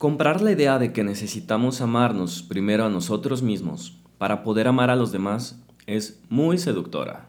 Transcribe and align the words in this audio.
Comprar 0.00 0.40
la 0.40 0.52
idea 0.52 0.78
de 0.78 0.94
que 0.94 1.04
necesitamos 1.04 1.82
amarnos 1.82 2.42
primero 2.42 2.86
a 2.86 2.88
nosotros 2.88 3.42
mismos 3.42 4.00
para 4.16 4.42
poder 4.42 4.66
amar 4.66 4.88
a 4.88 4.96
los 4.96 5.12
demás 5.12 5.62
es 5.86 6.22
muy 6.30 6.56
seductora. 6.56 7.28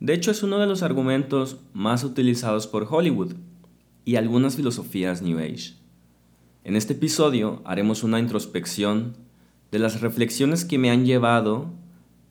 De 0.00 0.12
hecho, 0.12 0.30
es 0.30 0.42
uno 0.42 0.58
de 0.58 0.66
los 0.66 0.82
argumentos 0.82 1.60
más 1.72 2.04
utilizados 2.04 2.66
por 2.66 2.86
Hollywood 2.90 3.32
y 4.04 4.16
algunas 4.16 4.56
filosofías 4.56 5.22
New 5.22 5.38
Age. 5.38 5.76
En 6.62 6.76
este 6.76 6.92
episodio 6.92 7.62
haremos 7.64 8.02
una 8.02 8.20
introspección 8.20 9.16
de 9.72 9.78
las 9.78 10.02
reflexiones 10.02 10.66
que 10.66 10.76
me 10.76 10.90
han 10.90 11.06
llevado 11.06 11.70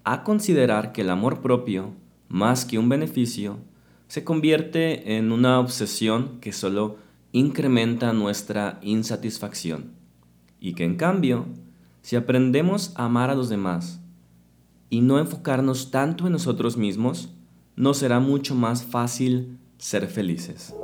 a 0.03 0.23
considerar 0.23 0.91
que 0.91 1.01
el 1.01 1.09
amor 1.09 1.41
propio, 1.41 1.95
más 2.29 2.65
que 2.65 2.77
un 2.77 2.89
beneficio, 2.89 3.57
se 4.07 4.23
convierte 4.23 5.17
en 5.17 5.31
una 5.31 5.59
obsesión 5.59 6.39
que 6.41 6.53
solo 6.53 6.97
incrementa 7.33 8.13
nuestra 8.13 8.79
insatisfacción 8.83 9.95
y 10.59 10.75
que 10.75 10.85
en 10.85 10.95
cambio, 10.95 11.47
si 12.03 12.15
aprendemos 12.15 12.93
a 12.95 13.05
amar 13.05 13.31
a 13.31 13.35
los 13.35 13.49
demás 13.49 13.99
y 14.91 15.01
no 15.01 15.17
enfocarnos 15.17 15.89
tanto 15.89 16.27
en 16.27 16.33
nosotros 16.33 16.77
mismos, 16.77 17.33
nos 17.75 17.97
será 17.97 18.19
mucho 18.19 18.53
más 18.53 18.85
fácil 18.85 19.57
ser 19.79 20.07
felices. 20.07 20.75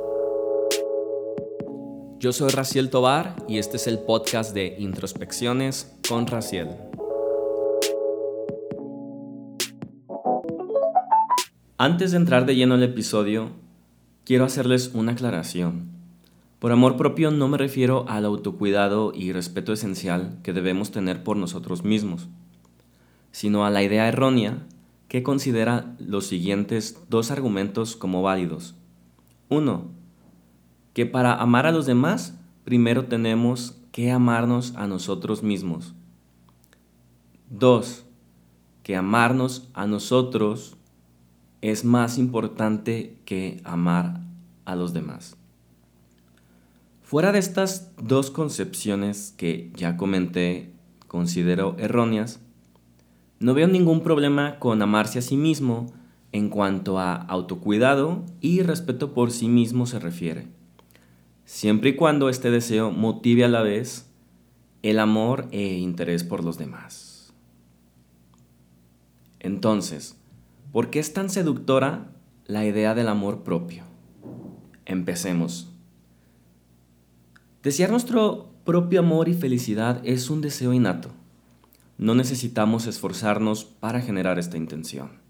Yo 2.18 2.32
soy 2.32 2.50
Raciel 2.50 2.90
Tobar 2.90 3.36
y 3.48 3.58
este 3.58 3.76
es 3.76 3.86
el 3.86 4.00
podcast 4.00 4.52
de 4.52 4.74
Introspecciones 4.80 5.96
con 6.08 6.26
Raciel. 6.26 6.68
Antes 11.78 12.10
de 12.10 12.16
entrar 12.16 12.44
de 12.44 12.56
lleno 12.56 12.74
al 12.74 12.82
episodio, 12.82 13.52
quiero 14.24 14.44
hacerles 14.44 14.90
una 14.94 15.12
aclaración. 15.12 15.99
Por 16.60 16.72
amor 16.72 16.98
propio 16.98 17.30
no 17.30 17.48
me 17.48 17.56
refiero 17.56 18.04
al 18.06 18.26
autocuidado 18.26 19.14
y 19.14 19.32
respeto 19.32 19.72
esencial 19.72 20.38
que 20.42 20.52
debemos 20.52 20.90
tener 20.90 21.24
por 21.24 21.38
nosotros 21.38 21.84
mismos, 21.84 22.28
sino 23.32 23.64
a 23.64 23.70
la 23.70 23.82
idea 23.82 24.06
errónea 24.06 24.66
que 25.08 25.22
considera 25.22 25.96
los 25.98 26.26
siguientes 26.26 27.02
dos 27.08 27.30
argumentos 27.30 27.96
como 27.96 28.20
válidos. 28.20 28.74
Uno, 29.48 29.86
que 30.92 31.06
para 31.06 31.34
amar 31.34 31.64
a 31.66 31.72
los 31.72 31.86
demás 31.86 32.38
primero 32.64 33.06
tenemos 33.06 33.80
que 33.90 34.10
amarnos 34.10 34.74
a 34.76 34.86
nosotros 34.86 35.42
mismos. 35.42 35.94
Dos, 37.48 38.04
que 38.82 38.96
amarnos 38.96 39.66
a 39.72 39.86
nosotros 39.86 40.76
es 41.62 41.86
más 41.86 42.18
importante 42.18 43.18
que 43.24 43.62
amar 43.64 44.20
a 44.66 44.76
los 44.76 44.92
demás. 44.92 45.39
Fuera 47.10 47.32
de 47.32 47.40
estas 47.40 47.90
dos 48.00 48.30
concepciones 48.30 49.34
que 49.36 49.72
ya 49.74 49.96
comenté, 49.96 50.70
considero 51.08 51.74
erróneas, 51.76 52.38
no 53.40 53.52
veo 53.52 53.66
ningún 53.66 54.04
problema 54.04 54.60
con 54.60 54.80
amarse 54.80 55.18
a 55.18 55.22
sí 55.22 55.36
mismo 55.36 55.86
en 56.30 56.50
cuanto 56.50 57.00
a 57.00 57.16
autocuidado 57.16 58.24
y 58.40 58.62
respeto 58.62 59.12
por 59.12 59.32
sí 59.32 59.48
mismo 59.48 59.86
se 59.86 59.98
refiere, 59.98 60.46
siempre 61.44 61.90
y 61.90 61.96
cuando 61.96 62.28
este 62.28 62.52
deseo 62.52 62.92
motive 62.92 63.44
a 63.44 63.48
la 63.48 63.62
vez 63.62 64.08
el 64.84 65.00
amor 65.00 65.48
e 65.50 65.78
interés 65.78 66.22
por 66.22 66.44
los 66.44 66.58
demás. 66.58 67.34
Entonces, 69.40 70.16
¿por 70.70 70.90
qué 70.90 71.00
es 71.00 71.12
tan 71.12 71.28
seductora 71.28 72.12
la 72.46 72.64
idea 72.64 72.94
del 72.94 73.08
amor 73.08 73.42
propio? 73.42 73.82
Empecemos. 74.86 75.69
Desear 77.62 77.90
nuestro 77.90 78.48
propio 78.64 79.00
amor 79.00 79.28
y 79.28 79.34
felicidad 79.34 80.00
es 80.02 80.30
un 80.30 80.40
deseo 80.40 80.72
innato. 80.72 81.10
No 81.98 82.14
necesitamos 82.14 82.86
esforzarnos 82.86 83.66
para 83.66 84.00
generar 84.00 84.38
esta 84.38 84.56
intención. 84.56 85.20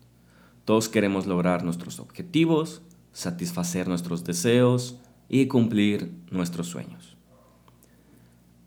Todos 0.64 0.88
queremos 0.88 1.26
lograr 1.26 1.64
nuestros 1.64 1.98
objetivos, 1.98 2.82
satisfacer 3.12 3.88
nuestros 3.88 4.22
deseos 4.22 5.00
y 5.28 5.46
cumplir 5.46 6.12
nuestros 6.30 6.68
sueños. 6.68 7.16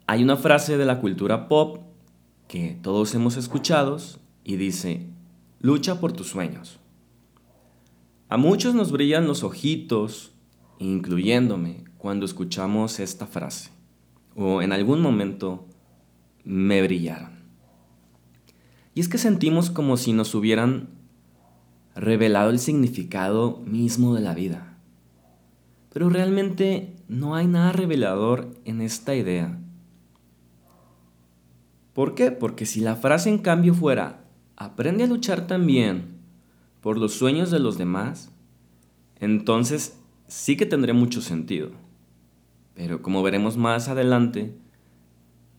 Hay 0.08 0.24
una 0.24 0.36
frase 0.36 0.78
de 0.78 0.86
la 0.86 1.00
cultura 1.00 1.48
pop 1.48 1.78
que 2.50 2.78
todos 2.82 3.16
hemos 3.16 3.38
escuchado 3.38 3.96
y 4.44 4.58
dice, 4.58 5.08
lucha 5.62 6.02
por 6.02 6.12
tus 6.12 6.28
sueños. 6.28 6.80
A 8.28 8.36
muchos 8.36 8.76
nos 8.76 8.92
brillan 8.92 9.26
los 9.26 9.42
ojitos, 9.44 10.34
incluyéndome, 10.80 11.86
cuando 12.04 12.26
escuchamos 12.26 13.00
esta 13.00 13.28
frase, 13.28 13.70
o 14.36 14.62
en 14.62 14.74
algún 14.74 15.00
momento 15.02 15.66
me 16.44 16.82
brillaron. 16.82 17.30
Y 18.94 19.00
es 19.00 19.08
que 19.08 19.18
sentimos 19.18 19.70
como 19.70 19.96
si 19.96 20.12
nos 20.12 20.36
hubieran 20.36 20.90
revelado 21.96 22.50
el 22.50 22.60
significado 22.60 23.62
mismo 23.66 24.16
de 24.16 24.20
la 24.20 24.34
vida. 24.34 24.78
Pero 25.94 26.10
realmente 26.10 26.94
no 27.08 27.36
hay 27.36 27.48
nada 27.48 27.72
revelador 27.72 28.52
en 28.66 28.82
esta 28.82 29.16
idea. 29.16 29.58
¿Por 31.94 32.16
qué? 32.16 32.32
Porque 32.32 32.66
si 32.66 32.82
la 32.82 32.98
frase 32.98 33.30
en 33.30 33.38
cambio 33.38 33.74
fuera, 33.74 34.26
aprende 34.58 35.06
a 35.06 35.08
luchar 35.08 35.48
también 35.48 36.18
por 36.82 36.98
los 36.98 37.14
sueños 37.14 37.50
de 37.50 37.60
los 37.60 37.78
demás, 37.78 38.30
entonces 39.22 39.98
sí 40.28 40.58
que 40.58 40.66
tendría 40.66 40.94
mucho 40.94 41.22
sentido. 41.22 41.82
Pero 42.76 43.02
como 43.02 43.24
veremos 43.24 43.58
más 43.58 43.88
adelante, 43.88 44.56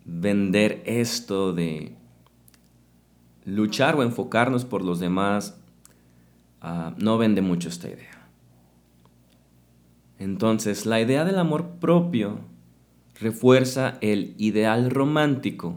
vender 0.05 0.83
esto 0.87 1.53
de 1.53 1.97
luchar 3.45 3.97
o 3.97 4.03
enfocarnos 4.03 4.65
por 4.65 4.83
los 4.83 5.01
demás 5.01 5.59
ah, 6.61 6.95
no 6.99 7.19
vende 7.19 7.43
mucho 7.43 7.69
esta 7.69 7.89
idea. 7.89 8.29
Entonces, 10.19 10.87
la 10.87 11.01
idea 11.01 11.25
del 11.25 11.39
amor 11.39 11.79
propio 11.81 12.39
refuerza 13.21 13.99
el 14.01 14.35
ideal 14.39 14.91
romántico 14.91 15.77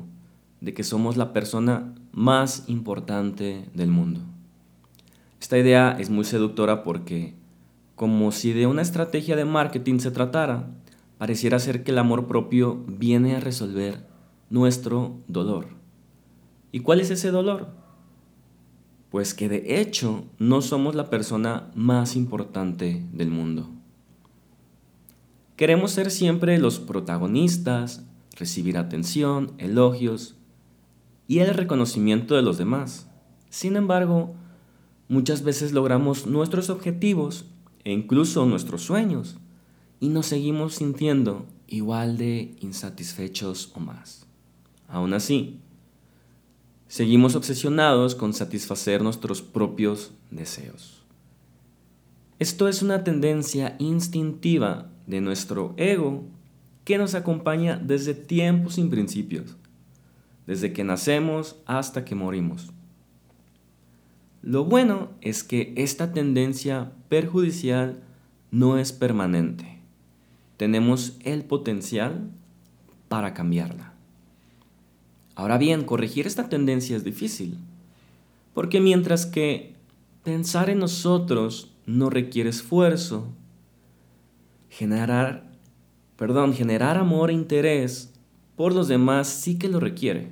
de 0.62 0.74
que 0.74 0.84
somos 0.84 1.18
la 1.18 1.34
persona 1.34 1.94
más 2.12 2.64
importante 2.68 3.66
del 3.74 3.90
mundo. 3.90 4.22
Esta 5.40 5.58
idea 5.58 5.96
es 6.00 6.10
muy 6.10 6.24
seductora 6.24 6.84
porque, 6.84 7.36
como 7.96 8.32
si 8.32 8.54
de 8.54 8.68
una 8.68 8.82
estrategia 8.82 9.36
de 9.36 9.46
marketing 9.46 10.00
se 10.00 10.12
tratara, 10.12 10.68
pareciera 11.18 11.60
ser 11.60 11.84
que 11.84 11.92
el 11.92 11.98
amor 11.98 12.28
propio 12.28 12.84
viene 12.88 13.36
a 13.36 13.40
resolver 13.40 14.06
nuestro 14.50 15.18
dolor. 15.28 15.68
¿Y 16.72 16.82
cuál 16.82 17.00
es 17.00 17.10
ese 17.10 17.32
dolor? 17.32 17.70
Pues 19.10 19.34
que 19.34 19.50
de 19.50 19.80
hecho 19.82 20.26
no 20.38 20.62
somos 20.62 20.96
la 20.96 21.10
persona 21.10 21.72
más 21.76 22.16
importante 22.16 23.06
del 23.14 23.32
mundo. 23.32 23.70
Queremos 25.56 25.92
ser 25.92 26.12
siempre 26.12 26.60
los 26.60 26.80
protagonistas, 26.80 28.06
recibir 28.38 28.78
atención, 28.78 29.54
elogios 29.58 30.36
y 31.28 31.40
el 31.40 31.54
reconocimiento 31.54 32.36
de 32.36 32.44
los 32.44 32.60
demás. 32.60 33.10
Sin 33.50 33.76
embargo, 33.76 34.36
muchas 35.08 35.42
veces 35.42 35.72
logramos 35.72 36.28
nuestros 36.28 36.70
objetivos 36.70 37.46
e 37.86 37.92
incluso 37.92 38.46
nuestros 38.46 38.84
sueños 38.84 39.40
y 40.00 40.10
nos 40.10 40.28
seguimos 40.28 40.76
sintiendo 40.76 41.46
igual 41.68 42.18
de 42.18 42.56
insatisfechos 42.62 43.72
o 43.76 43.80
más. 43.80 44.26
Aún 44.88 45.14
así, 45.14 45.60
seguimos 46.88 47.36
obsesionados 47.36 48.16
con 48.16 48.34
satisfacer 48.34 49.02
nuestros 49.02 49.42
propios 49.42 50.12
deseos. 50.32 51.04
Esto 52.40 52.68
es 52.68 52.82
una 52.82 53.04
tendencia 53.04 53.76
instintiva 53.80 54.90
de 55.08 55.22
nuestro 55.22 55.74
ego 55.78 56.24
que 56.86 56.98
nos 56.98 57.16
acompaña 57.16 57.78
desde 57.78 58.14
tiempos 58.14 58.76
sin 58.76 58.90
principios, 58.90 59.58
desde 60.46 60.72
que 60.72 60.84
nacemos 60.84 61.58
hasta 61.66 62.06
que 62.06 62.16
morimos. 62.16 62.72
Lo 64.44 64.64
bueno 64.64 65.10
es 65.20 65.44
que 65.44 65.74
esta 65.76 66.14
tendencia 66.14 66.92
perjudicial 67.10 68.02
no 68.52 68.78
es 68.78 68.94
permanente 68.94 69.77
tenemos 70.58 71.18
el 71.24 71.44
potencial 71.44 72.30
para 73.08 73.34
cambiarla. 73.34 73.94
Ahora 75.36 75.58
bien, 75.58 75.84
corregir 75.84 76.26
esta 76.26 76.50
tendencia 76.50 76.98
es 76.98 77.04
difícil, 77.04 77.58
porque 78.54 78.82
mientras 78.82 79.28
que 79.28 79.76
pensar 80.24 80.70
en 80.70 80.80
nosotros 80.80 81.72
no 81.86 82.10
requiere 82.10 82.50
esfuerzo, 82.50 83.28
generar, 84.70 85.44
perdón, 86.18 86.54
generar 86.54 86.98
amor 86.98 87.30
e 87.30 87.34
interés 87.34 88.14
por 88.56 88.74
los 88.74 88.88
demás 88.88 89.28
sí 89.28 89.60
que 89.60 89.70
lo 89.70 89.80
requiere. 89.80 90.32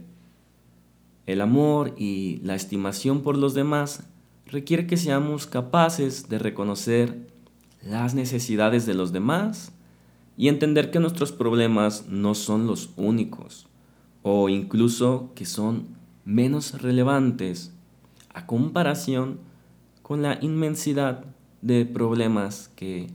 El 1.27 1.41
amor 1.41 1.93
y 1.97 2.39
la 2.43 2.55
estimación 2.55 3.21
por 3.21 3.37
los 3.37 3.53
demás 3.53 4.03
requiere 4.47 4.87
que 4.87 4.97
seamos 4.97 5.45
capaces 5.45 6.29
de 6.29 6.39
reconocer 6.39 7.27
las 7.83 8.15
necesidades 8.15 8.85
de 8.87 8.95
los 8.95 9.11
demás 9.13 9.71
y 10.37 10.47
entender 10.47 10.91
que 10.91 10.99
nuestros 10.99 11.31
problemas 11.31 12.07
no 12.07 12.35
son 12.35 12.67
los 12.67 12.89
únicos 12.97 13.67
o 14.21 14.49
incluso 14.49 15.31
que 15.35 15.45
son 15.45 15.87
menos 16.25 16.81
relevantes 16.81 17.71
a 18.33 18.45
comparación 18.47 19.39
con 20.01 20.21
la 20.21 20.37
inmensidad 20.41 21.23
de 21.61 21.85
problemas 21.85 22.69
que 22.75 23.07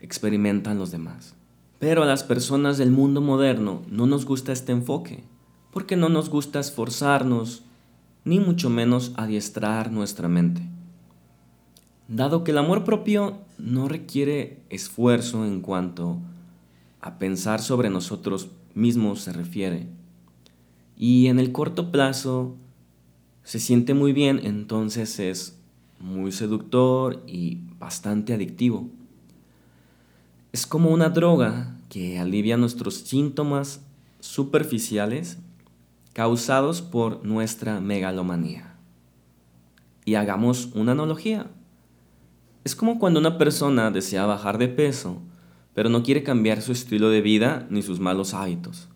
experimentan 0.00 0.78
los 0.78 0.90
demás. 0.90 1.34
Pero 1.78 2.02
a 2.02 2.06
las 2.06 2.24
personas 2.24 2.78
del 2.78 2.90
mundo 2.90 3.20
moderno 3.20 3.82
no 3.90 4.06
nos 4.06 4.24
gusta 4.24 4.52
este 4.52 4.72
enfoque, 4.72 5.24
porque 5.72 5.96
no 5.96 6.08
nos 6.08 6.30
gusta 6.30 6.58
esforzarnos, 6.58 7.64
ni 8.24 8.40
mucho 8.40 8.70
menos 8.70 9.12
adiestrar 9.16 9.92
nuestra 9.92 10.28
mente. 10.28 10.62
Dado 12.08 12.44
que 12.44 12.52
el 12.52 12.58
amor 12.58 12.84
propio 12.84 13.38
no 13.58 13.88
requiere 13.88 14.60
esfuerzo 14.70 15.44
en 15.44 15.60
cuanto 15.60 16.12
a 16.12 16.35
pensar 17.18 17.60
sobre 17.60 17.90
nosotros 17.90 18.48
mismos 18.74 19.20
se 19.20 19.32
refiere, 19.32 19.88
y 20.96 21.26
en 21.28 21.38
el 21.38 21.52
corto 21.52 21.90
plazo 21.90 22.56
se 23.42 23.60
siente 23.60 23.94
muy 23.94 24.12
bien, 24.12 24.40
entonces 24.42 25.18
es 25.20 25.58
muy 26.00 26.32
seductor 26.32 27.22
y 27.26 27.60
bastante 27.78 28.34
adictivo. 28.34 28.88
Es 30.52 30.66
como 30.66 30.90
una 30.90 31.10
droga 31.10 31.76
que 31.88 32.18
alivia 32.18 32.56
nuestros 32.56 32.94
síntomas 32.94 33.82
superficiales 34.20 35.38
causados 36.12 36.82
por 36.82 37.24
nuestra 37.24 37.80
megalomanía. 37.80 38.74
Y 40.04 40.14
hagamos 40.14 40.70
una 40.74 40.92
analogía. 40.92 41.50
Es 42.64 42.74
como 42.74 42.98
cuando 42.98 43.20
una 43.20 43.38
persona 43.38 43.90
desea 43.90 44.24
bajar 44.24 44.56
de 44.58 44.68
peso, 44.68 45.20
pero 45.76 45.90
no 45.90 46.02
quiere 46.02 46.22
cambiar 46.22 46.62
su 46.62 46.72
estilo 46.72 47.10
de 47.10 47.20
vida 47.20 47.66
ni 47.68 47.82
sus 47.82 48.00
malos 48.00 48.32
hábitos. 48.32 48.88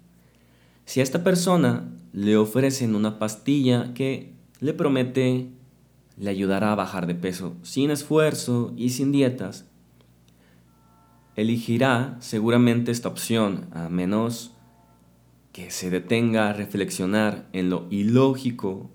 Si 0.86 1.00
a 1.00 1.02
esta 1.02 1.22
persona 1.22 1.92
le 2.14 2.38
ofrecen 2.38 2.94
una 2.94 3.18
pastilla 3.18 3.92
que 3.92 4.32
le 4.60 4.72
promete 4.72 5.50
le 6.16 6.30
ayudará 6.30 6.72
a 6.72 6.76
bajar 6.76 7.06
de 7.06 7.14
peso 7.14 7.54
sin 7.60 7.90
esfuerzo 7.90 8.72
y 8.78 8.88
sin 8.90 9.12
dietas, 9.12 9.66
elegirá 11.36 12.16
seguramente 12.20 12.92
esta 12.92 13.10
opción, 13.10 13.68
a 13.72 13.90
menos 13.90 14.52
que 15.52 15.70
se 15.70 15.90
detenga 15.90 16.48
a 16.48 16.54
reflexionar 16.54 17.46
en 17.52 17.68
lo 17.68 17.88
ilógico 17.90 18.90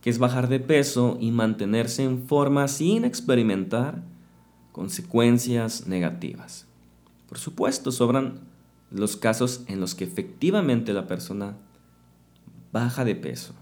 que 0.00 0.10
es 0.10 0.18
bajar 0.18 0.48
de 0.48 0.58
peso 0.58 1.16
y 1.20 1.30
mantenerse 1.30 2.02
en 2.02 2.26
forma 2.26 2.66
sin 2.66 3.04
experimentar 3.04 4.02
consecuencias 4.72 5.86
negativas. 5.86 6.69
Por 7.30 7.38
supuesto, 7.38 7.92
sobran 7.92 8.40
los 8.90 9.16
casos 9.16 9.62
en 9.68 9.80
los 9.80 9.94
que 9.94 10.02
efectivamente 10.02 10.92
la 10.92 11.06
persona 11.06 11.56
baja 12.72 13.04
de 13.04 13.14
peso, 13.14 13.54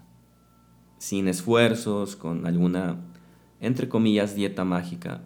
sin 0.96 1.28
esfuerzos, 1.28 2.16
con 2.16 2.46
alguna, 2.46 2.96
entre 3.60 3.90
comillas, 3.90 4.34
dieta 4.34 4.64
mágica, 4.64 5.20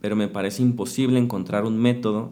pero 0.00 0.14
me 0.14 0.28
parece 0.28 0.62
imposible 0.62 1.18
encontrar 1.18 1.64
un 1.64 1.78
método 1.78 2.30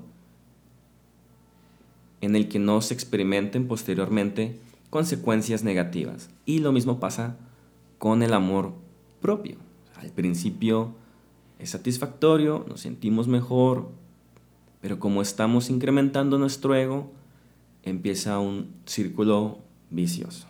en 2.21 2.37
el 2.37 2.49
que 2.49 2.61
no 2.61 2.81
se 2.81 2.95
experimenten 2.95 3.67
posteriormente 3.67 4.61
consecuencias 4.91 5.65
negativas. 5.65 6.31
Y 6.47 6.61
lo 6.61 6.71
mismo 6.71 7.01
pasa 7.01 7.37
con 7.99 8.23
el 8.23 8.33
amor 8.33 8.75
propio. 9.21 9.57
Al 9.97 10.11
principio 10.11 10.95
es 11.59 11.71
satisfactorio, 11.71 12.65
nos 12.69 12.83
sentimos 12.83 13.27
mejor, 13.27 13.89
pero 14.85 14.99
como 14.99 15.23
estamos 15.23 15.71
incrementando 15.71 16.39
nuestro 16.39 16.75
ego, 16.75 17.11
empieza 17.85 18.39
un 18.39 18.69
círculo 18.85 19.61
vicioso. 19.89 20.47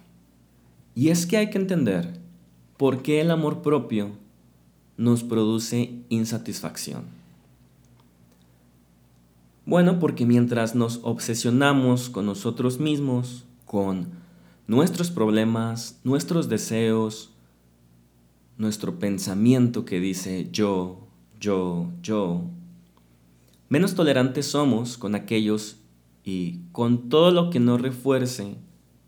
Y 0.96 1.10
es 1.10 1.24
que 1.24 1.36
hay 1.36 1.50
que 1.50 1.58
entender 1.58 2.18
por 2.76 3.02
qué 3.02 3.20
el 3.20 3.30
amor 3.30 3.62
propio 3.62 4.10
nos 4.96 5.22
produce 5.22 6.00
insatisfacción. 6.08 7.04
Bueno, 9.66 10.00
porque 10.00 10.26
mientras 10.26 10.74
nos 10.74 10.98
obsesionamos 11.04 12.10
con 12.10 12.26
nosotros 12.26 12.80
mismos, 12.80 13.44
con 13.66 14.08
nuestros 14.66 15.12
problemas, 15.12 16.00
nuestros 16.02 16.48
deseos, 16.48 17.30
nuestro 18.58 18.98
pensamiento 18.98 19.84
que 19.84 20.00
dice 20.00 20.48
yo, 20.50 21.06
yo, 21.38 21.92
yo, 22.02 22.50
menos 23.74 23.96
tolerantes 23.96 24.46
somos 24.46 24.96
con 24.96 25.16
aquellos 25.16 25.78
y 26.22 26.60
con 26.70 27.08
todo 27.08 27.32
lo 27.32 27.50
que 27.50 27.58
nos 27.58 27.80
refuerce 27.80 28.54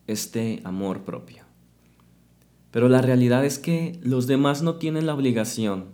este 0.08 0.60
amor 0.64 1.04
propio. 1.04 1.44
Pero 2.72 2.88
la 2.88 3.00
realidad 3.00 3.44
es 3.44 3.60
que 3.60 4.00
los 4.02 4.26
demás 4.26 4.62
no 4.62 4.74
tienen 4.74 5.06
la 5.06 5.14
obligación 5.14 5.84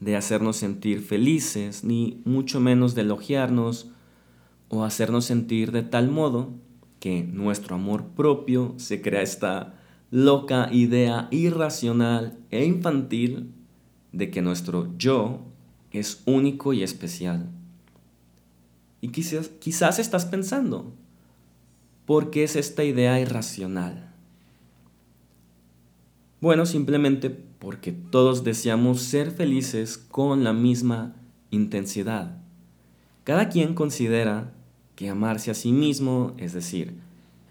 de 0.00 0.16
hacernos 0.16 0.58
sentir 0.58 1.00
felices, 1.00 1.82
ni 1.82 2.20
mucho 2.26 2.60
menos 2.60 2.94
de 2.94 3.00
elogiarnos 3.00 3.88
o 4.68 4.84
hacernos 4.84 5.24
sentir 5.24 5.72
de 5.72 5.82
tal 5.82 6.10
modo 6.10 6.52
que 7.00 7.22
nuestro 7.22 7.76
amor 7.76 8.08
propio 8.08 8.74
se 8.76 9.00
crea 9.00 9.22
esta 9.22 9.76
loca 10.10 10.68
idea 10.70 11.28
irracional 11.30 12.38
e 12.50 12.66
infantil 12.66 13.54
de 14.12 14.30
que 14.30 14.42
nuestro 14.42 14.94
yo 14.98 15.40
es 15.90 16.22
único 16.26 16.74
y 16.74 16.82
especial. 16.82 17.48
Y 19.04 19.08
quizás, 19.08 19.50
quizás 19.60 19.98
estás 19.98 20.24
pensando, 20.24 20.94
¿por 22.06 22.30
qué 22.30 22.42
es 22.42 22.56
esta 22.56 22.84
idea 22.84 23.20
irracional? 23.20 24.10
Bueno, 26.40 26.64
simplemente 26.64 27.28
porque 27.28 27.92
todos 27.92 28.44
deseamos 28.44 29.02
ser 29.02 29.30
felices 29.30 29.98
con 29.98 30.42
la 30.42 30.54
misma 30.54 31.16
intensidad. 31.50 32.38
Cada 33.24 33.50
quien 33.50 33.74
considera 33.74 34.54
que 34.96 35.10
amarse 35.10 35.50
a 35.50 35.54
sí 35.54 35.72
mismo, 35.72 36.32
es 36.38 36.54
decir, 36.54 36.94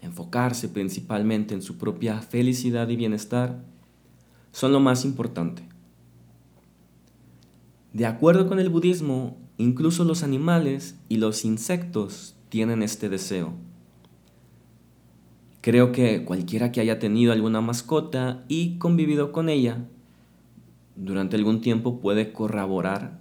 enfocarse 0.02 0.68
principalmente 0.68 1.54
en 1.54 1.62
su 1.62 1.78
propia 1.78 2.20
felicidad 2.20 2.88
y 2.88 2.96
bienestar, 2.96 3.62
son 4.50 4.72
lo 4.72 4.80
más 4.80 5.04
importante. 5.04 5.62
De 7.92 8.06
acuerdo 8.06 8.48
con 8.48 8.58
el 8.58 8.70
budismo, 8.70 9.36
incluso 9.58 10.04
los 10.04 10.22
animales 10.22 10.96
y 11.08 11.18
los 11.18 11.44
insectos 11.44 12.36
tienen 12.48 12.82
este 12.82 13.08
deseo. 13.08 13.52
Creo 15.60 15.92
que 15.92 16.24
cualquiera 16.24 16.72
que 16.72 16.80
haya 16.80 16.98
tenido 16.98 17.32
alguna 17.32 17.60
mascota 17.60 18.44
y 18.48 18.76
convivido 18.78 19.32
con 19.32 19.48
ella 19.48 19.84
durante 20.96 21.36
algún 21.36 21.60
tiempo 21.60 22.00
puede 22.00 22.32
corroborar 22.32 23.20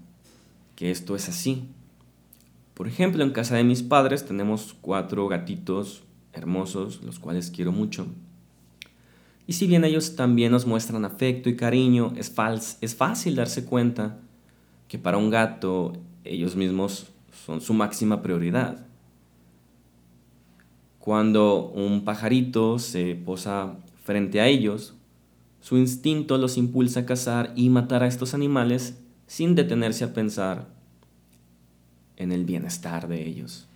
que 0.75 0.91
esto 0.91 1.15
es 1.15 1.29
así. 1.29 1.69
Por 2.73 2.87
ejemplo, 2.87 3.23
en 3.23 3.31
casa 3.31 3.55
de 3.55 3.63
mis 3.63 3.83
padres 3.83 4.25
tenemos 4.25 4.75
cuatro 4.81 5.27
gatitos 5.27 6.03
hermosos, 6.33 7.01
los 7.03 7.19
cuales 7.19 7.51
quiero 7.51 7.71
mucho. 7.71 8.07
Y 9.45 9.53
si 9.53 9.67
bien 9.67 9.83
ellos 9.83 10.15
también 10.15 10.51
nos 10.51 10.65
muestran 10.65 11.05
afecto 11.05 11.49
y 11.49 11.55
cariño, 11.55 12.13
es, 12.15 12.31
fácil 12.95 13.35
darse 13.35 13.65
cuenta 13.65 14.19
que 14.87 14.97
para 14.97 15.17
un 15.17 15.29
gato 15.29 15.93
ellos 16.23 16.55
mismos 16.55 17.07
son 17.45 17.61
su 17.61 17.73
máxima 17.73 18.21
prioridad. 18.21 18.85
Cuando 20.99 21.69
un 21.69 22.05
pajarito 22.05 22.79
se 22.79 23.15
posa 23.15 23.75
frente 24.03 24.39
a 24.39 24.47
ellos, 24.47 24.93
su 25.59 25.77
instinto 25.77 26.37
los 26.37 26.57
impulsa 26.57 27.01
a 27.01 27.05
cazar 27.05 27.53
y 27.55 27.69
matar 27.69 28.03
a 28.03 28.07
estos 28.07 28.33
animales 28.33 28.99
sin 29.27 29.55
detenerse 29.55 30.03
a 30.03 30.13
pensar 30.13 30.67
en 32.17 32.31
el 32.31 32.45
bienestar 32.45 33.07
de 33.07 33.27
ellos. 33.27 33.67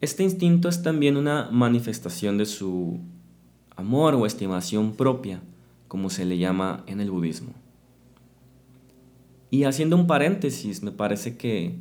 Este 0.00 0.22
instinto 0.22 0.68
es 0.68 0.82
también 0.82 1.16
una 1.16 1.48
manifestación 1.50 2.36
de 2.38 2.46
su 2.46 3.00
amor 3.76 4.14
o 4.14 4.26
estimación 4.26 4.94
propia, 4.94 5.40
como 5.88 6.10
se 6.10 6.24
le 6.24 6.38
llama 6.38 6.84
en 6.86 7.00
el 7.00 7.10
budismo. 7.10 7.52
Y 9.50 9.64
haciendo 9.64 9.96
un 9.96 10.06
paréntesis, 10.06 10.82
me 10.82 10.92
parece 10.92 11.36
que 11.36 11.76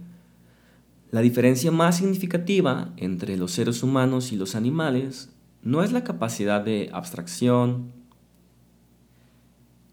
la 1.11 1.21
diferencia 1.21 1.71
más 1.71 1.97
significativa 1.97 2.93
entre 2.97 3.37
los 3.37 3.51
seres 3.51 3.83
humanos 3.83 4.31
y 4.31 4.35
los 4.35 4.55
animales 4.55 5.29
no 5.63 5.83
es 5.83 5.91
la 5.91 6.03
capacidad 6.03 6.63
de 6.63 6.89
abstracción, 6.93 7.91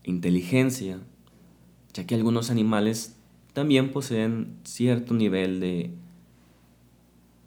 inteligencia, 0.04 1.00
ya 1.94 2.06
que 2.06 2.14
algunos 2.14 2.50
animales 2.50 3.16
también 3.52 3.92
poseen 3.92 4.56
cierto 4.64 5.14
nivel 5.14 5.60
de, 5.60 5.90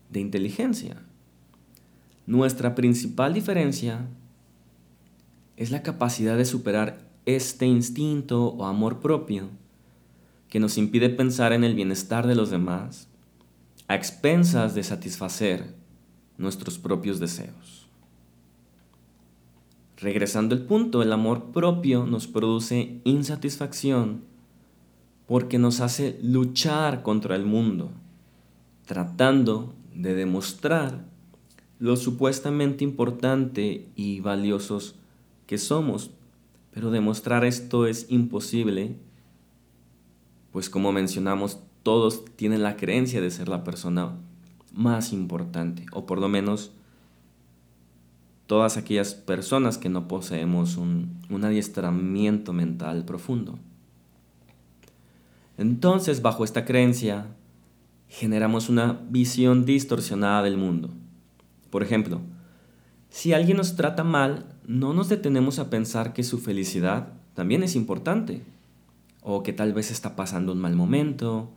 de 0.10 0.20
inteligencia. 0.20 1.04
Nuestra 2.26 2.74
principal 2.74 3.34
diferencia 3.34 4.08
es 5.58 5.70
la 5.70 5.84
capacidad 5.84 6.38
de 6.38 6.46
superar 6.46 7.08
este 7.26 7.66
instinto 7.66 8.48
o 8.48 8.66
amor 8.66 9.00
propio 9.00 9.50
que 10.50 10.60
nos 10.60 10.78
impide 10.78 11.10
pensar 11.10 11.54
en 11.54 11.64
el 11.64 11.76
bienestar 11.76 12.28
de 12.28 12.36
los 12.36 12.50
demás 12.50 13.08
a 13.88 13.96
expensas 13.96 14.74
de 14.76 14.84
satisfacer 14.84 15.76
nuestros 16.38 16.78
propios 16.78 17.20
deseos. 17.20 17.88
Regresando 19.98 20.56
al 20.56 20.64
punto, 20.64 21.02
el 21.02 21.14
amor 21.14 21.52
propio 21.52 22.06
nos 22.06 22.28
produce 22.28 23.00
insatisfacción 23.06 24.24
porque 25.28 25.58
nos 25.58 25.80
hace 25.80 26.20
luchar 26.22 27.02
contra 27.02 27.36
el 27.36 27.46
mundo, 27.46 27.92
tratando 28.86 29.74
de 29.94 30.14
demostrar 30.14 31.06
lo 31.80 31.96
supuestamente 31.96 32.84
importante 32.84 33.88
y 33.96 34.20
valiosos 34.20 34.96
que 35.48 35.58
somos. 35.58 36.12
Pero 36.72 36.92
demostrar 36.92 37.46
esto 37.46 37.88
es 37.88 38.08
imposible, 38.10 38.98
pues 40.56 40.70
como 40.70 40.94
mencionamos, 40.94 41.60
todos 41.84 42.24
tienen 42.38 42.64
la 42.64 42.78
creencia 42.78 43.20
de 43.20 43.30
ser 43.30 43.50
la 43.50 43.66
persona 43.66 44.14
más 44.72 45.12
importante, 45.12 45.86
o 45.92 46.06
por 46.06 46.18
lo 46.18 46.30
menos 46.30 46.72
todas 48.48 48.78
aquellas 48.78 49.16
personas 49.16 49.78
que 49.78 49.90
no 49.90 50.08
poseemos 50.08 50.78
un, 50.78 51.20
un 51.30 51.44
adiestramiento 51.44 52.54
mental 52.54 53.04
profundo. 53.04 53.60
Entonces, 55.58 56.22
bajo 56.22 56.46
esta 56.46 56.64
creencia, 56.64 57.26
generamos 58.08 58.70
una 58.70 59.02
visión 59.10 59.66
distorsionada 59.66 60.42
del 60.42 60.56
mundo. 60.56 60.90
Por 61.70 61.84
ejemplo, 61.84 62.22
si 63.10 63.34
alguien 63.34 63.58
nos 63.58 63.76
trata 63.76 64.06
mal, 64.06 64.46
no 64.66 64.94
nos 64.94 65.10
detenemos 65.10 65.60
a 65.60 65.70
pensar 65.70 66.14
que 66.14 66.24
su 66.24 66.38
felicidad 66.38 67.10
también 67.34 67.62
es 67.62 67.76
importante, 67.76 68.55
o 69.28 69.42
que 69.42 69.54
tal 69.54 69.74
vez 69.74 69.90
está 69.90 70.16
pasando 70.16 70.52
un 70.52 70.60
mal 70.60 70.76
momento, 70.76 71.50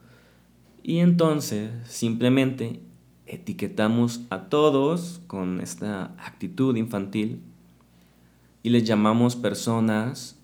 y 0.83 1.01
entonces 1.01 1.71
simplemente 1.87 2.81
etiquetamos 3.27 4.23
a 4.31 4.49
todos 4.49 5.21
con 5.27 5.61
esta 5.61 6.15
actitud 6.19 6.75
infantil 6.77 7.43
y 8.63 8.71
les 8.71 8.85
llamamos 8.85 9.37
personas, 9.37 10.39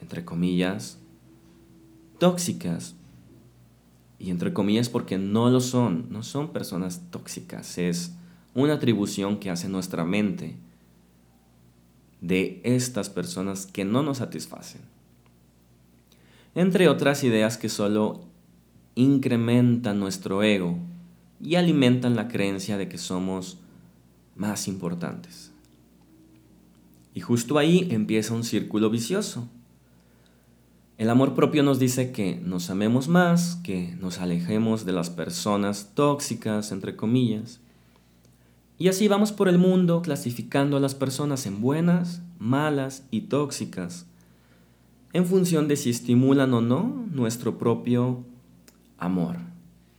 entre 0.00 0.24
comillas, 0.24 0.98
tóxicas. 2.18 2.96
Y 4.18 4.30
entre 4.30 4.54
comillas 4.54 4.88
porque 4.88 5.18
no 5.18 5.50
lo 5.50 5.60
son, 5.60 6.06
no 6.10 6.22
son 6.22 6.54
personas 6.54 7.02
tóxicas, 7.10 7.76
es 7.76 8.14
una 8.54 8.74
atribución 8.74 9.38
que 9.38 9.50
hace 9.50 9.68
nuestra 9.68 10.06
mente 10.06 10.56
de 12.22 12.62
estas 12.64 13.10
personas 13.10 13.66
que 13.66 13.84
no 13.84 14.02
nos 14.02 14.18
satisfacen. 14.18 14.89
Entre 16.54 16.88
otras 16.88 17.22
ideas 17.22 17.56
que 17.56 17.68
solo 17.68 18.24
incrementan 18.94 20.00
nuestro 20.00 20.42
ego 20.42 20.78
y 21.40 21.54
alimentan 21.54 22.16
la 22.16 22.28
creencia 22.28 22.76
de 22.76 22.88
que 22.88 22.98
somos 22.98 23.58
más 24.36 24.68
importantes. 24.68 25.52
Y 27.14 27.20
justo 27.20 27.58
ahí 27.58 27.88
empieza 27.90 28.34
un 28.34 28.44
círculo 28.44 28.90
vicioso. 28.90 29.48
El 30.98 31.08
amor 31.08 31.34
propio 31.34 31.62
nos 31.62 31.78
dice 31.78 32.12
que 32.12 32.36
nos 32.36 32.68
amemos 32.68 33.08
más, 33.08 33.56
que 33.62 33.96
nos 34.00 34.18
alejemos 34.18 34.84
de 34.84 34.92
las 34.92 35.08
personas 35.08 35.92
tóxicas, 35.94 36.72
entre 36.72 36.94
comillas. 36.94 37.60
Y 38.76 38.88
así 38.88 39.08
vamos 39.08 39.32
por 39.32 39.48
el 39.48 39.58
mundo 39.58 40.02
clasificando 40.02 40.76
a 40.76 40.80
las 40.80 40.94
personas 40.94 41.46
en 41.46 41.60
buenas, 41.60 42.22
malas 42.38 43.04
y 43.10 43.22
tóxicas, 43.22 44.06
en 45.12 45.26
función 45.26 45.68
de 45.68 45.76
si 45.76 45.90
estimulan 45.90 46.54
o 46.54 46.60
no 46.60 47.06
nuestro 47.12 47.58
propio 47.58 48.24
amor. 48.98 49.36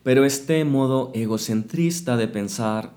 Pero 0.04 0.26
este 0.26 0.64
modo 0.66 1.12
egocentrista 1.14 2.18
de 2.18 2.28
pensar 2.28 2.94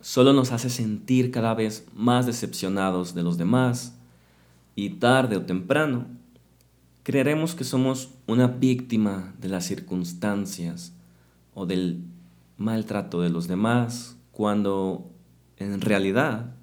solo 0.00 0.32
nos 0.32 0.52
hace 0.52 0.70
sentir 0.70 1.30
cada 1.30 1.54
vez 1.54 1.86
más 1.94 2.26
decepcionados 2.26 3.14
de 3.14 3.22
los 3.22 3.38
demás 3.38 3.94
y 4.76 4.90
tarde 4.90 5.36
o 5.36 5.42
temprano 5.42 6.06
creeremos 7.04 7.54
que 7.54 7.64
somos 7.64 8.10
una 8.26 8.48
víctima 8.48 9.34
de 9.40 9.48
las 9.48 9.66
circunstancias 9.66 10.92
o 11.54 11.66
del 11.66 12.02
maltrato 12.56 13.20
de 13.20 13.30
los 13.30 13.46
demás 13.46 14.16
cuando 14.32 15.10
en 15.58 15.80
realidad 15.80 16.54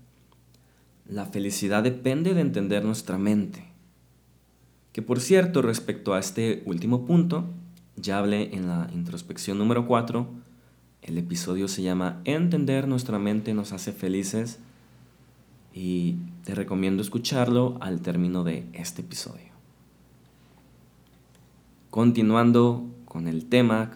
la 1.08 1.26
felicidad 1.26 1.84
depende 1.84 2.34
de 2.34 2.42
entender 2.42 2.84
nuestra 2.84 3.18
mente. 3.18 3.71
Que 4.92 5.02
por 5.02 5.22
cierto, 5.22 5.62
respecto 5.62 6.14
a 6.14 6.20
este 6.20 6.64
último 6.66 7.06
punto, 7.06 7.46
ya 7.96 8.18
hablé 8.18 8.54
en 8.56 8.68
la 8.68 8.90
introspección 8.94 9.58
número 9.58 9.88
4. 9.88 10.28
El 11.02 11.18
episodio 11.18 11.68
se 11.68 11.82
llama 11.82 12.22
Entender 12.26 12.88
nuestra 12.88 13.18
mente 13.18 13.54
nos 13.54 13.72
hace 13.72 13.94
felices 13.94 14.60
y 15.74 16.18
te 16.44 16.56
recomiendo 16.56 17.02
escucharlo 17.02 17.78
al 17.80 18.02
término 18.02 18.44
de 18.44 18.68
este 18.74 19.02
episodio. 19.02 19.52
Continuando 21.90 22.86
con 23.06 23.28
el 23.28 23.46
tema, 23.46 23.92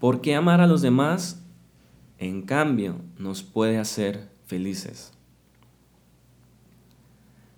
¿por 0.00 0.20
qué 0.20 0.34
amar 0.34 0.60
a 0.60 0.66
los 0.66 0.82
demás 0.82 1.42
en 2.18 2.42
cambio 2.42 2.96
nos 3.18 3.42
puede 3.42 3.78
hacer 3.78 4.28
felices? 4.46 5.12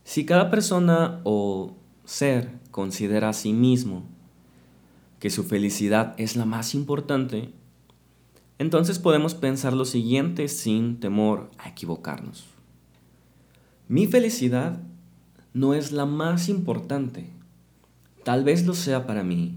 Si 0.05 0.27
cada 0.27 0.51
persona 0.51 1.21
o 1.25 1.77
ser 2.11 2.51
considera 2.73 3.29
a 3.29 3.33
sí 3.33 3.53
mismo 3.53 4.03
que 5.21 5.31
su 5.31 5.45
felicidad 5.45 6.15
es 6.19 6.35
la 6.35 6.45
más 6.45 6.75
importante, 6.75 7.53
entonces 8.59 8.99
podemos 8.99 9.35
pensar 9.37 9.75
lo 9.75 9.85
siguiente 9.85 10.49
sin 10.49 10.99
temor 10.99 11.53
a 11.57 11.69
equivocarnos. 11.69 12.47
Mi 13.87 14.09
felicidad 14.09 14.83
no 15.55 15.73
es 15.73 15.93
la 15.93 16.05
más 16.05 16.49
importante. 16.49 17.31
Tal 18.25 18.43
vez 18.43 18.67
lo 18.67 18.75
sea 18.75 19.07
para 19.07 19.23
mí, 19.23 19.55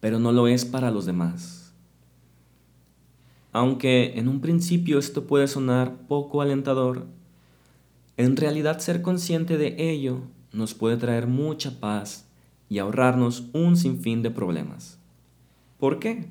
pero 0.00 0.18
no 0.18 0.32
lo 0.32 0.46
es 0.46 0.66
para 0.66 0.90
los 0.90 1.06
demás. 1.06 1.72
Aunque 3.52 4.18
en 4.18 4.28
un 4.28 4.42
principio 4.42 4.98
esto 4.98 5.26
puede 5.26 5.48
sonar 5.48 6.06
poco 6.06 6.42
alentador, 6.42 7.06
en 8.18 8.36
realidad 8.36 8.78
ser 8.78 9.00
consciente 9.00 9.56
de 9.56 9.90
ello 9.90 10.20
nos 10.52 10.74
puede 10.74 10.96
traer 10.96 11.26
mucha 11.26 11.80
paz 11.80 12.26
y 12.68 12.78
ahorrarnos 12.78 13.44
un 13.52 13.76
sinfín 13.76 14.22
de 14.22 14.30
problemas. 14.30 14.98
¿Por 15.78 15.98
qué? 15.98 16.28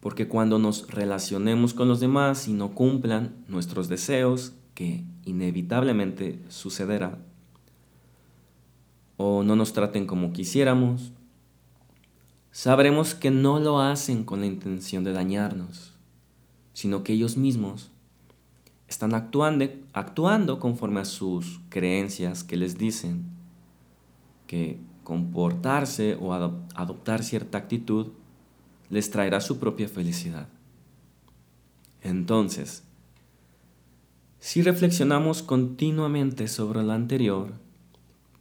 Porque 0.00 0.26
cuando 0.26 0.58
nos 0.58 0.90
relacionemos 0.90 1.74
con 1.74 1.88
los 1.88 2.00
demás 2.00 2.48
y 2.48 2.52
no 2.52 2.74
cumplan 2.74 3.36
nuestros 3.46 3.88
deseos, 3.88 4.54
que 4.74 5.04
inevitablemente 5.24 6.40
sucederá, 6.48 7.18
o 9.16 9.44
no 9.44 9.54
nos 9.54 9.72
traten 9.72 10.06
como 10.06 10.32
quisiéramos, 10.32 11.12
sabremos 12.50 13.14
que 13.14 13.30
no 13.30 13.60
lo 13.60 13.80
hacen 13.80 14.24
con 14.24 14.40
la 14.40 14.46
intención 14.46 15.04
de 15.04 15.12
dañarnos, 15.12 15.92
sino 16.72 17.04
que 17.04 17.12
ellos 17.12 17.36
mismos 17.36 17.91
están 18.92 19.14
actuando, 19.14 19.64
actuando 19.92 20.60
conforme 20.60 21.00
a 21.00 21.04
sus 21.04 21.60
creencias 21.70 22.44
que 22.44 22.56
les 22.56 22.76
dicen 22.78 23.24
que 24.46 24.78
comportarse 25.02 26.16
o 26.20 26.32
adoptar 26.34 27.24
cierta 27.24 27.58
actitud 27.58 28.08
les 28.90 29.10
traerá 29.10 29.40
su 29.40 29.58
propia 29.58 29.88
felicidad. 29.88 30.46
Entonces, 32.02 32.84
si 34.38 34.60
reflexionamos 34.60 35.42
continuamente 35.42 36.46
sobre 36.46 36.82
lo 36.82 36.92
anterior, 36.92 37.52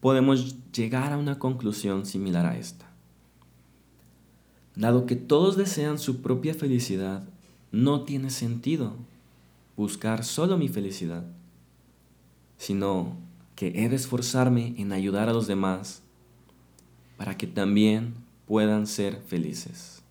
podemos 0.02 0.58
llegar 0.74 1.14
a 1.14 1.18
una 1.18 1.40
conclusión 1.40 2.06
similar 2.06 2.46
a 2.46 2.58
esta. 2.58 2.92
Dado 4.76 5.06
que 5.06 5.16
todos 5.16 5.56
desean 5.56 5.98
su 5.98 6.22
propia 6.22 6.54
felicidad, 6.54 7.24
no 7.72 8.04
tiene 8.04 8.32
sentido 8.32 8.96
buscar 9.82 10.24
solo 10.24 10.60
mi 10.60 10.70
felicidad, 10.70 11.26
sino 12.58 13.18
que 13.56 13.84
he 13.84 13.90
de 13.90 13.96
esforzarme 13.96 14.76
en 14.78 14.92
ayudar 14.92 15.28
a 15.28 15.34
los 15.34 15.48
demás 15.48 16.04
para 17.18 17.36
que 17.36 17.48
también 17.48 18.14
puedan 18.46 18.86
ser 18.86 19.16
felices. 19.26 20.04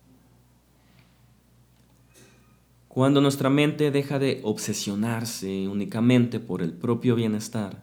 Cuando 2.89 3.21
nuestra 3.21 3.49
mente 3.49 3.91
deja 3.91 4.19
de 4.19 4.41
obsesionarse 4.43 5.69
únicamente 5.69 6.41
por 6.41 6.61
el 6.61 6.73
propio 6.73 7.15
bienestar 7.15 7.81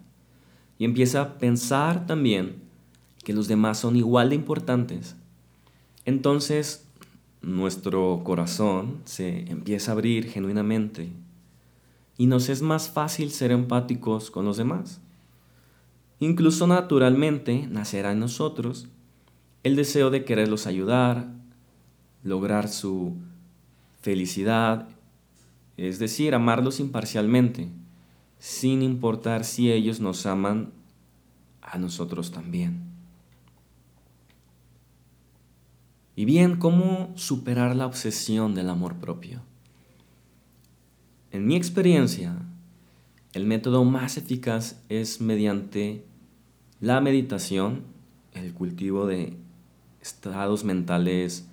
y 0.79 0.85
empieza 0.85 1.23
a 1.23 1.39
pensar 1.39 2.07
también 2.07 2.57
que 3.25 3.33
los 3.33 3.49
demás 3.49 3.79
son 3.79 3.97
igual 3.97 4.29
de 4.29 4.35
importantes, 4.35 5.17
entonces 6.05 6.87
nuestro 7.41 8.21
corazón 8.25 9.01
se 9.07 9.51
empieza 9.51 9.93
a 9.93 9.95
abrir 9.95 10.29
genuinamente 10.29 11.09
y 12.19 12.27
nos 12.27 12.51
es 12.51 12.61
más 12.61 12.91
fácil 12.91 13.31
ser 13.31 13.51
empáticos 13.51 14.31
con 14.31 14.45
los 14.45 14.59
demás. 14.59 15.01
Incluso 16.21 16.67
naturalmente 16.67 17.67
nacerá 17.71 18.13
en 18.13 18.21
nosotros 18.21 18.89
el 19.63 19.77
deseo 19.77 20.11
de 20.11 20.25
quererlos 20.27 20.67
ayudar 20.67 21.39
lograr 22.23 22.69
su 22.69 23.17
felicidad, 24.01 24.89
es 25.77 25.99
decir, 25.99 26.35
amarlos 26.35 26.81
imparcialmente, 26.81 27.69
sin 28.39 28.83
importar 28.83 29.45
si 29.45 29.71
ellos 29.71 30.01
nos 30.01 30.27
aman 30.27 30.73
a 31.63 31.79
nosotros 31.79 32.31
también. 32.31 32.83
Y 36.17 36.25
bien, 36.25 36.57
¿cómo 36.57 37.13
superar 37.15 37.77
la 37.77 37.87
obsesión 37.87 38.55
del 38.55 38.71
amor 38.71 38.97
propio? 38.97 39.41
En 41.31 41.47
mi 41.47 41.57
experiencia, 41.57 42.37
el 43.35 43.45
método 43.45 43.85
más 43.85 44.17
eficaz 44.17 44.83
es 44.89 45.21
mediante 45.21 46.07
la 46.81 47.03
meditación, 47.03 47.83
el 48.33 48.55
cultivo 48.55 49.07
de 49.07 49.37
estados 50.01 50.65
mentales 50.65 51.47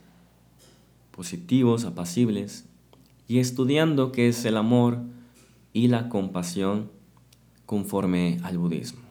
positivos, 1.11 1.83
apacibles, 1.83 2.65
y 3.27 3.39
estudiando 3.39 4.13
qué 4.13 4.29
es 4.29 4.45
el 4.45 4.55
amor 4.55 4.99
y 5.73 5.89
la 5.89 6.07
compasión 6.07 6.89
conforme 7.65 8.39
al 8.43 8.57
budismo. 8.57 9.01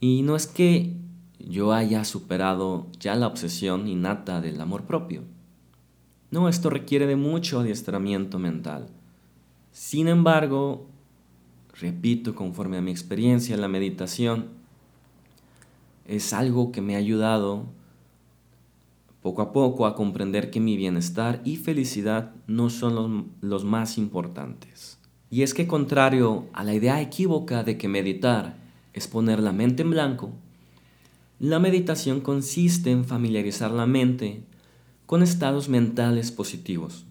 Y 0.00 0.22
no 0.22 0.34
es 0.34 0.46
que 0.46 0.96
yo 1.38 1.74
haya 1.74 2.04
superado 2.04 2.86
ya 2.98 3.16
la 3.16 3.26
obsesión 3.26 3.86
innata 3.86 4.40
del 4.40 4.58
amor 4.62 4.84
propio. 4.84 5.24
No, 6.30 6.48
esto 6.48 6.70
requiere 6.70 7.06
de 7.06 7.16
mucho 7.16 7.60
adiestramiento 7.60 8.38
mental. 8.38 8.88
Sin 9.72 10.08
embargo, 10.08 10.86
repito, 11.80 12.34
conforme 12.34 12.76
a 12.76 12.82
mi 12.82 12.90
experiencia 12.90 13.54
en 13.54 13.60
la 13.60 13.68
meditación, 13.68 14.48
es 16.06 16.32
algo 16.32 16.72
que 16.72 16.80
me 16.80 16.96
ha 16.96 16.98
ayudado 16.98 17.66
poco 19.22 19.42
a 19.42 19.52
poco 19.52 19.86
a 19.86 19.94
comprender 19.94 20.50
que 20.50 20.60
mi 20.60 20.76
bienestar 20.76 21.40
y 21.44 21.56
felicidad 21.56 22.32
no 22.46 22.70
son 22.70 22.94
los, 22.94 23.24
los, 23.42 23.64
más 23.64 23.98
importantes. 23.98 24.98
Y 25.30 25.42
es 25.42 25.54
que 25.54 25.66
contrario 25.66 26.46
a 26.52 26.64
la 26.64 26.74
idea 26.74 27.00
equívoca 27.00 27.62
de 27.62 27.78
que 27.78 27.86
meditar 27.86 28.56
es 28.92 29.06
poner 29.06 29.40
la 29.40 29.52
mente 29.52 29.82
en 29.82 29.90
blanco, 29.90 30.32
la 31.38 31.58
meditación 31.58 32.20
consiste 32.20 32.90
en 32.90 33.04
familiarizar 33.04 33.70
la 33.70 33.86
mente 33.86 34.42
con 35.06 35.22
estados 35.22 35.68
mentales 35.68 36.32
positivos, 36.32 37.04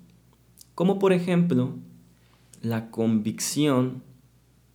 como 0.75 0.99
por 0.99 1.13
ejemplo 1.13 1.75
la 2.61 2.91
convicción 2.91 4.03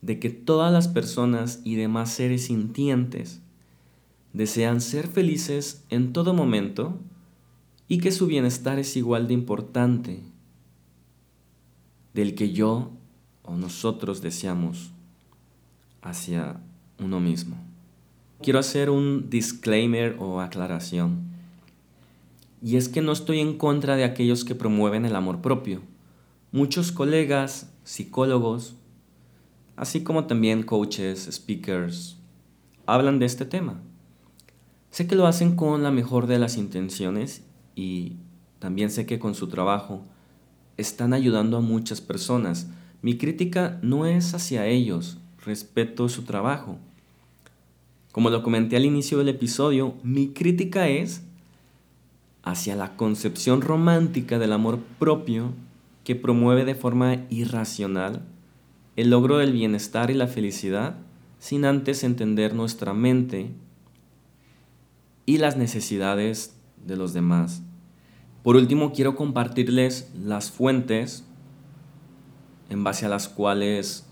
de 0.03 0.19
que 0.19 0.31
todas 0.31 0.73
las 0.73 0.88
personas 0.88 1.61
y 1.64 1.76
demás 1.76 2.12
seres 2.12 2.47
sintientes 2.47 3.41
desean 4.33 4.81
ser 4.81 5.07
felices 5.07 5.85
en 5.91 6.12
todo 6.12 6.35
momento 6.35 6.99
y 7.88 7.99
que 7.99 8.12
su 8.12 8.26
bienestar 8.26 8.79
es 8.79 8.97
igual 8.97 9.29
de 9.29 9.35
importante 9.35 10.21
del 12.12 12.35
que 12.35 12.53
yo 12.53 12.91
o 13.43 13.57
nosotros 13.57 14.23
deseamos 14.23 14.91
hacia 16.03 16.61
uno 16.99 17.21
mismo. 17.21 17.57
Quiero 18.43 18.59
hacer 18.59 18.91
un 18.91 19.31
disclaimer 19.31 20.17
o 20.19 20.41
aclaración. 20.41 21.33
Y 22.62 22.76
es 22.76 22.88
que 22.88 23.03
no 23.03 23.12
estoy 23.12 23.41
en 23.41 23.59
contra 23.59 23.97
de 23.97 24.05
aquellos 24.05 24.45
que 24.45 24.55
promueven 24.55 25.05
el 25.05 25.17
amor 25.17 25.41
propio. 25.41 25.83
Muchos 26.50 26.93
colegas, 26.93 27.71
psicólogos, 27.85 28.76
así 29.76 30.03
como 30.03 30.26
también 30.26 30.62
coaches, 30.62 31.29
speakers, 31.31 32.17
hablan 32.87 33.19
de 33.19 33.26
este 33.26 33.45
tema. 33.45 33.81
Sé 34.91 35.07
que 35.07 35.17
lo 35.17 35.26
hacen 35.26 35.57
con 35.57 35.83
la 35.83 35.91
mejor 35.91 36.26
de 36.26 36.38
las 36.38 36.57
intenciones 36.57 37.45
y 37.75 38.17
también 38.59 38.91
sé 38.91 39.07
que 39.07 39.19
con 39.19 39.35
su 39.35 39.49
trabajo 39.49 40.03
están 40.76 41.12
ayudando 41.12 41.57
a 41.57 41.61
muchas 41.61 42.00
personas. 42.00 42.69
Mi 43.03 43.19
crítica 43.19 43.79
no 43.83 44.07
es 44.07 44.35
hacia 44.35 44.67
ellos, 44.67 45.19
respeto 45.45 46.09
su 46.09 46.23
trabajo. 46.23 46.79
Como 48.12 48.31
lo 48.31 48.42
comenté 48.42 48.77
al 48.77 48.85
inicio 48.85 49.18
del 49.18 49.29
episodio, 49.29 49.94
mi 50.03 50.29
crítica 50.29 50.88
es 50.88 51.23
hacia 52.44 52.77
la 52.77 52.97
concepción 52.97 53.61
romántica 53.61 54.38
del 54.38 54.53
amor 54.53 54.79
propio 54.99 55.53
que 56.05 56.14
promueve 56.14 56.64
de 56.64 56.75
forma 56.75 57.27
irracional 57.31 58.23
el 58.97 59.11
logro 59.11 59.38
del 59.38 59.53
bienestar 59.53 60.11
y 60.11 60.14
la 60.14 60.29
felicidad 60.29 60.97
sin 61.38 61.64
antes 61.64 62.05
entender 62.05 62.55
nuestra 62.55 62.95
mente 62.95 63.51
y 65.27 65.38
las 65.38 65.57
necesidades 65.57 66.57
de 66.87 66.97
los 66.97 67.12
demás. 67.12 67.62
Por 68.43 68.57
último, 68.57 68.93
quiero 68.93 69.17
compartirles 69.17 70.11
las 70.14 70.51
fuentes 70.51 71.25
en 72.69 72.85
base 72.85 73.07
a 73.07 73.09
las 73.09 73.29
cuales 73.29 74.07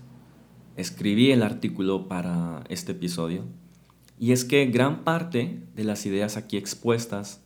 escribí 0.75 1.31
el 1.31 1.43
artículo 1.43 2.07
para 2.07 2.63
este 2.69 2.93
episodio. 2.93 3.43
Y 4.19 4.31
es 4.31 4.43
que 4.45 4.65
gran 4.65 5.03
parte 5.03 5.63
de 5.75 5.83
las 5.83 6.05
ideas 6.05 6.37
aquí 6.37 6.57
expuestas 6.57 7.41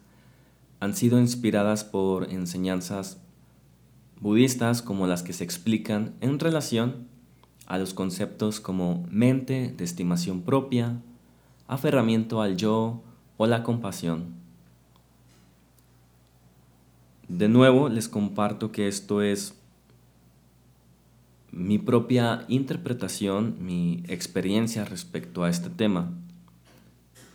han 0.79 0.95
sido 0.95 1.19
inspiradas 1.19 1.83
por 1.83 2.31
enseñanzas 2.31 3.21
budistas 4.19 4.81
como 4.81 5.07
las 5.07 5.23
que 5.23 5.33
se 5.33 5.43
explican 5.43 6.13
en 6.21 6.39
relación 6.39 7.07
a 7.65 7.77
los 7.77 7.93
conceptos 7.93 8.59
como 8.59 9.05
mente 9.11 9.73
de 9.75 9.83
estimación 9.83 10.41
propia, 10.41 11.01
aferramiento 11.67 12.41
al 12.41 12.57
yo 12.57 13.01
o 13.37 13.45
la 13.45 13.63
compasión. 13.63 14.35
De 17.27 17.49
nuevo 17.49 17.89
les 17.89 18.07
comparto 18.07 18.71
que 18.71 18.87
esto 18.87 19.21
es 19.21 19.53
mi 21.51 21.77
propia 21.77 22.45
interpretación, 22.47 23.57
mi 23.59 24.03
experiencia 24.07 24.85
respecto 24.85 25.43
a 25.43 25.49
este 25.49 25.69
tema. 25.69 26.11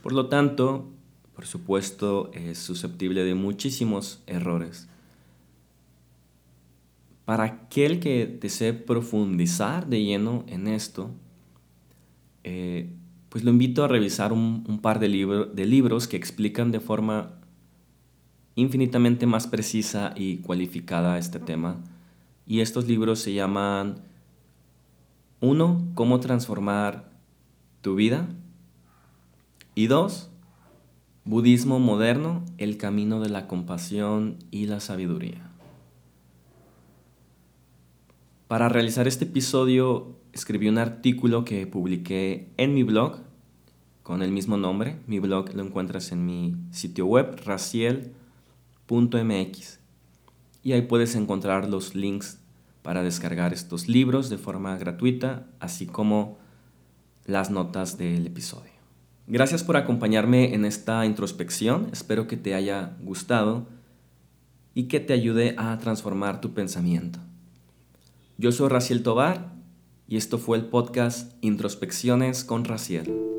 Por 0.03 0.13
lo 0.13 0.29
tanto, 0.29 0.89
por 1.35 1.47
supuesto, 1.47 2.31
es 2.33 2.59
susceptible 2.59 3.25
de 3.25 3.35
muchísimos 3.35 4.23
errores. 4.27 4.89
Para 7.33 7.45
aquel 7.45 7.99
que 7.99 8.27
desee 8.27 8.75
profundizar 8.75 9.87
de 9.87 10.05
lleno 10.05 10.45
en 10.49 10.69
esto, 10.69 11.13
eh, 12.45 12.93
pues 13.31 13.43
lo 13.43 13.51
invito 13.51 13.83
a 13.83 13.89
revisar 13.89 14.35
un, 14.35 14.81
par 14.83 14.99
de, 14.99 15.09
de 15.55 15.65
libros 15.65 16.09
que 16.09 16.19
explican 16.19 16.73
de 16.73 16.81
forma 16.81 17.39
infinitamente 18.55 19.25
más 19.25 19.47
precisa 19.47 20.13
y 20.15 20.43
cualificada 20.43 21.17
este 21.17 21.39
tema. 21.39 21.81
Y 22.47 22.61
estos 22.61 22.87
libros 22.87 23.21
se 23.21 23.33
llaman 23.33 24.03
uno, 25.41 25.89
Cómo 25.95 26.21
transformar 26.21 27.09
tu 27.81 27.95
vida. 27.95 28.29
Y 29.75 29.87
dos, 29.87 30.29
Budismo 31.25 31.79
moderno, 31.79 32.45
el 32.59 32.77
camino 32.77 33.21
de 33.21 33.31
la 33.31 33.49
compasión 33.49 34.37
y 34.51 34.67
la 34.67 34.81
sabiduría. 34.81 35.52
Para 38.53 38.69
realizar 38.69 39.09
este 39.09 39.25
episodio 39.25 40.15
escribí 40.35 40.69
un 40.69 40.77
artículo 40.77 41.43
que 41.43 41.67
publiqué 41.67 42.51
en 42.59 42.75
mi 42.75 42.83
blog 42.83 43.21
con 44.03 44.21
el 44.21 44.31
mismo 44.31 44.59
nombre. 44.59 44.99
Mi 45.07 45.21
blog 45.21 45.55
lo 45.55 45.63
encuentras 45.65 46.13
en 46.13 46.27
mi 46.27 46.55
sitio 46.71 47.07
web 47.07 47.41
raciel.mx 47.47 48.13
y 50.63 50.73
ahí 50.73 50.83
puedes 50.83 51.15
encontrar 51.15 51.67
los 51.67 51.95
links 51.95 52.41
para 52.83 53.03
descargar 53.03 53.55
estos 53.55 53.89
libros 53.89 54.29
de 54.29 54.37
forma 54.37 54.77
gratuita, 54.77 55.47
así 55.59 55.87
como 55.87 56.37
las 57.25 57.51
notas 57.51 57.97
del 57.97 58.27
episodio. 58.27 58.73
Gracias 59.29 59.65
por 59.65 59.79
acompañarme 59.79 60.53
en 60.53 60.67
esta 60.67 61.07
introspección, 61.07 61.89
espero 61.91 62.27
que 62.27 62.37
te 62.37 62.55
haya 62.55 62.99
gustado 63.01 63.67
y 64.75 64.89
que 64.89 65.01
te 65.01 65.15
ayude 65.15 65.55
a 65.57 65.79
transformar 65.79 66.43
tu 66.43 66.53
pensamiento. 66.53 67.19
Yo 68.39 68.51
soy 68.51 68.69
Raciel 68.69 69.03
Tobar 69.03 69.53
y 70.09 70.17
esto 70.17 70.39
fue 70.39 70.57
el 70.57 70.67
podcast 70.67 71.33
Introspecciones 71.43 72.45
con 72.45 72.65
Raciel. 72.65 73.32